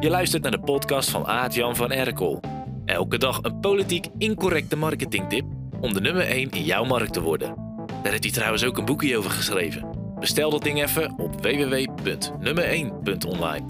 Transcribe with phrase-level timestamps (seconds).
[0.00, 2.40] Je luistert naar de podcast van Aart-Jan van Erkel.
[2.84, 5.44] Elke dag een politiek incorrecte marketingtip
[5.80, 7.54] om de nummer 1 in jouw markt te worden.
[8.02, 10.14] Daar heeft hij trouwens ook een boekje over geschreven.
[10.18, 13.64] Bestel dat ding even op www.nummer1.online.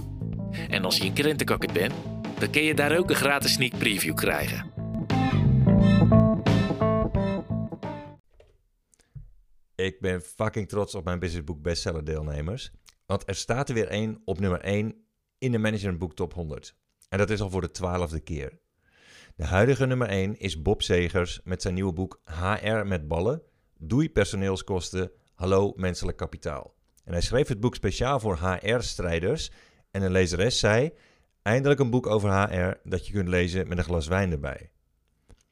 [0.68, 1.92] En als je een krentenkakker bent,
[2.38, 4.70] dan kun je daar ook een gratis sneak preview krijgen.
[9.74, 12.70] Ik ben fucking trots op mijn Businessboek bestseller deelnemers.
[13.06, 15.08] Want er staat er weer één op nummer 1
[15.40, 16.74] in de Management Book Top 100.
[17.08, 18.58] En dat is al voor de twaalfde keer.
[19.36, 23.42] De huidige nummer 1 is Bob Zegers met zijn nieuwe boek HR met ballen.
[23.78, 26.74] Doei personeelskosten, hallo menselijk kapitaal.
[27.04, 29.50] En hij schreef het boek speciaal voor HR-strijders.
[29.90, 30.92] En een lezeres zei:
[31.42, 34.70] Eindelijk een boek over HR dat je kunt lezen met een glas wijn erbij.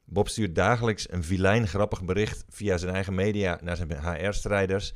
[0.05, 4.95] Bob stuurt dagelijks een vilijn grappig bericht via zijn eigen media naar zijn HR-strijders.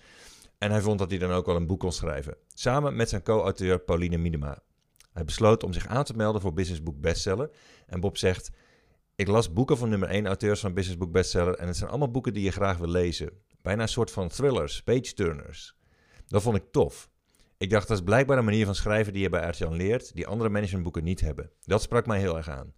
[0.59, 2.37] En hij vond dat hij dan ook wel een boek kon schrijven.
[2.55, 4.63] Samen met zijn co-auteur Pauline Minema.
[5.13, 7.51] Hij besloot om zich aan te melden voor Business Book Bestseller.
[7.87, 8.51] En Bob zegt:
[9.15, 11.55] Ik las boeken van nummer 1 auteurs van Business Book Bestseller.
[11.55, 13.31] En het zijn allemaal boeken die je graag wil lezen.
[13.63, 15.77] Bijna een soort van thrillers, page-turners.
[16.27, 17.11] Dat vond ik tof.
[17.59, 20.27] Ik dacht, dat is blijkbaar een manier van schrijven die je bij Artjan leert, die
[20.27, 21.51] andere managementboeken niet hebben.
[21.65, 22.75] Dat sprak mij heel erg aan.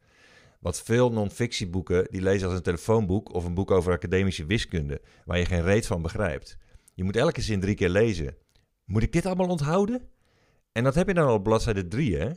[0.60, 5.38] Wat veel non-fictieboeken die lezen als een telefoonboek of een boek over academische wiskunde, waar
[5.38, 6.58] je geen reet van begrijpt.
[6.94, 8.36] Je moet elke zin drie keer lezen.
[8.84, 10.08] Moet ik dit allemaal onthouden?
[10.76, 12.30] En dat heb je dan op bladzijde 3, hè?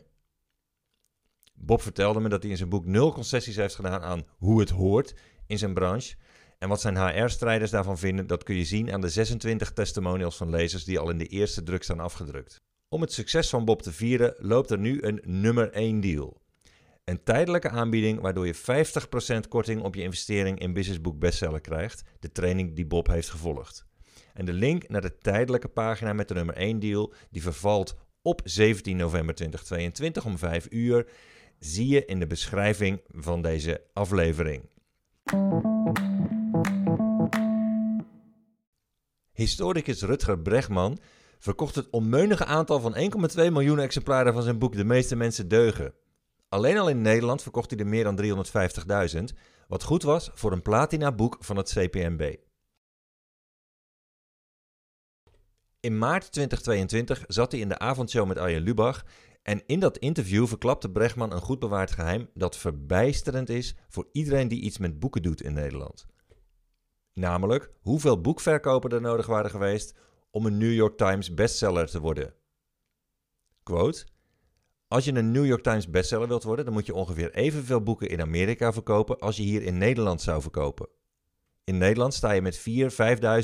[1.53, 4.69] Bob vertelde me dat hij in zijn boek nul concessies heeft gedaan aan hoe het
[4.69, 5.16] hoort
[5.47, 6.16] in zijn branche.
[6.57, 10.49] En wat zijn HR-strijders daarvan vinden, dat kun je zien aan de 26 testimonials van
[10.49, 12.61] lezers die al in de eerste druk staan afgedrukt.
[12.89, 16.41] Om het succes van Bob te vieren loopt er nu een nummer 1 deal.
[17.03, 22.03] Een tijdelijke aanbieding waardoor je 50% korting op je investering in Business Book Bestseller krijgt,
[22.19, 23.85] de training die Bob heeft gevolgd.
[24.33, 27.95] En de link naar de tijdelijke pagina met de nummer 1 deal, die vervalt
[28.28, 31.08] op 17 november 2022 om 5 uur,
[31.59, 34.69] zie je in de beschrijving van deze aflevering.
[39.31, 40.97] Historicus Rutger Bregman
[41.40, 45.94] verkocht het onmeunige aantal van 1,2 miljoen exemplaren van zijn boek De meeste mensen deugen.
[46.50, 48.46] Alleen al in Nederland verkocht hij er meer dan
[49.16, 49.24] 350.000,
[49.68, 52.35] wat goed was voor een platina boek van het CPMB.
[55.79, 59.05] In maart 2022 zat hij in de avondshow met Arjen Lubach
[59.43, 64.47] en in dat interview verklapte Bregman een goed bewaard geheim dat verbijsterend is voor iedereen
[64.47, 66.05] die iets met boeken doet in Nederland.
[67.13, 69.95] Namelijk hoeveel boekverkopen er nodig waren geweest
[70.31, 72.33] om een New York Times bestseller te worden.
[73.63, 74.05] Quote:
[74.88, 78.09] Als je een New York Times bestseller wilt worden, dan moet je ongeveer evenveel boeken
[78.09, 80.88] in Amerika verkopen als je hier in Nederland zou verkopen.
[81.67, 82.63] In Nederland sta je met 4.000,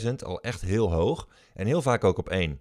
[0.04, 2.60] 5.000 al echt heel hoog en heel vaak ook op één.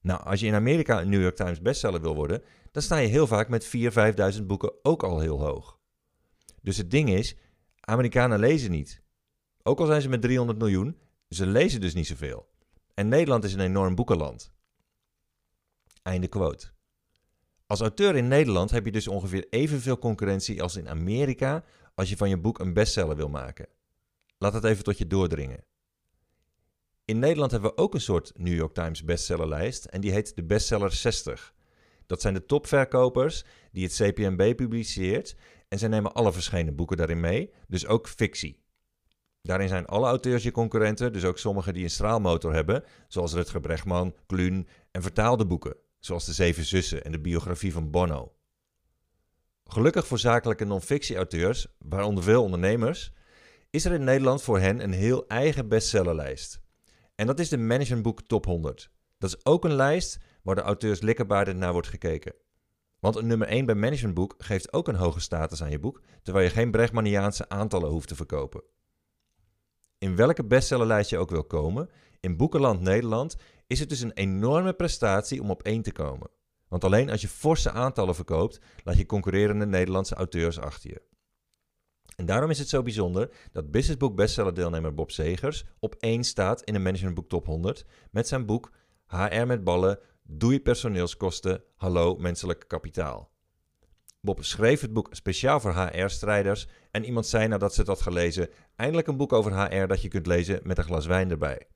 [0.00, 3.08] Nou, als je in Amerika een New York Times bestseller wil worden, dan sta je
[3.08, 5.78] heel vaak met 4.000, 5.000 boeken ook al heel hoog.
[6.62, 7.36] Dus het ding is,
[7.80, 9.02] Amerikanen lezen niet.
[9.62, 10.96] Ook al zijn ze met 300 miljoen,
[11.28, 12.48] ze lezen dus niet zoveel.
[12.94, 14.52] En Nederland is een enorm boekenland.
[16.02, 16.66] Einde quote.
[17.66, 21.64] Als auteur in Nederland heb je dus ongeveer evenveel concurrentie als in Amerika
[21.94, 23.66] als je van je boek een bestseller wil maken.
[24.42, 25.64] Laat dat even tot je doordringen.
[27.04, 30.44] In Nederland hebben we ook een soort New York Times bestsellerlijst en die heet de
[30.44, 31.54] Bestseller 60.
[32.06, 35.36] Dat zijn de topverkopers die het CPMB publiceert
[35.68, 38.62] en zij nemen alle verschenen boeken daarin mee, dus ook fictie.
[39.42, 43.60] Daarin zijn alle auteurs je concurrenten, dus ook sommigen die een straalmotor hebben, zoals Rutger
[43.60, 48.32] Bregman, Kluun en vertaalde boeken, zoals De Zeven Zussen en de biografie van Bono.
[49.64, 53.12] Gelukkig voor zakelijke non-fictie-auteurs, waaronder veel ondernemers,
[53.72, 56.60] is er in Nederland voor hen een heel eigen bestsellerlijst.
[57.14, 58.90] En dat is de Management Book Top 100.
[59.18, 62.34] Dat is ook een lijst waar de auteurs likkerbaardend naar wordt gekeken.
[62.98, 66.02] Want een nummer 1 bij Management Book geeft ook een hoge status aan je boek,
[66.22, 68.62] terwijl je geen Bregmaniaanse aantallen hoeft te verkopen.
[69.98, 71.90] In welke bestsellerlijst je ook wil komen,
[72.20, 76.30] in Boekenland Nederland is het dus een enorme prestatie om op één te komen.
[76.68, 81.11] Want alleen als je forse aantallen verkoopt, laat je concurrerende Nederlandse auteurs achter je.
[82.16, 86.24] En daarom is het zo bijzonder dat Business Book bestseller deelnemer Bob Zegers op één
[86.24, 88.72] staat in de Management Book Top 100 met zijn boek
[89.06, 93.30] HR met ballen, doei personeelskosten, hallo menselijk kapitaal.
[94.20, 98.48] Bob schreef het boek speciaal voor HR-strijders en iemand zei nadat ze het had gelezen,
[98.76, 101.66] eindelijk een boek over HR dat je kunt lezen met een glas wijn erbij.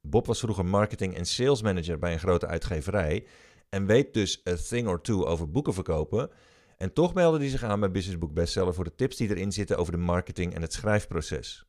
[0.00, 3.26] Bob was vroeger marketing- en sales manager bij een grote uitgeverij
[3.68, 6.30] en weet dus a thing or two over boeken verkopen.
[6.78, 9.52] En toch meldde hij zich aan bij Business Book Bestseller voor de tips die erin
[9.52, 11.66] zitten over de marketing en het schrijfproces.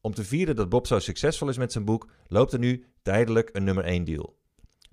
[0.00, 3.50] Om te vieren dat Bob zo succesvol is met zijn boek, loopt er nu tijdelijk
[3.52, 4.36] een nummer 1 deal.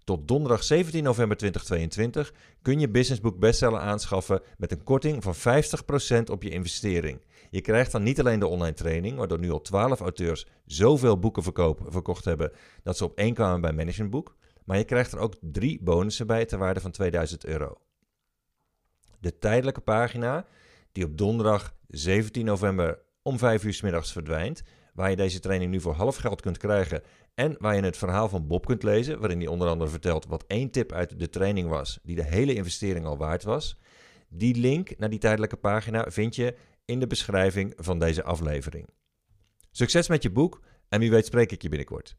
[0.04, 5.36] Tot donderdag 17 november 2022 kun je Business Book Bestseller aanschaffen met een korting van
[5.36, 7.22] 50% op je investering.
[7.50, 11.44] Je krijgt dan niet alleen de online training, waardoor nu al 12 auteurs zoveel boeken
[11.90, 12.52] verkocht hebben
[12.84, 14.36] dat ze op één kwamen bij Management Book,
[14.66, 17.78] maar je krijgt er ook drie bonussen bij ter waarde van 2000 euro.
[19.24, 20.46] De tijdelijke pagina,
[20.92, 25.72] die op donderdag 17 november om 5 uur s middags verdwijnt, waar je deze training
[25.72, 27.02] nu voor half geld kunt krijgen
[27.34, 30.44] en waar je het verhaal van Bob kunt lezen, waarin hij onder andere vertelt wat
[30.48, 33.78] één tip uit de training was die de hele investering al waard was.
[34.30, 36.56] Die link naar die tijdelijke pagina vind je
[36.86, 38.90] in de beschrijving van deze aflevering.
[39.72, 42.16] Succes met je boek en wie weet spreek ik je binnenkort.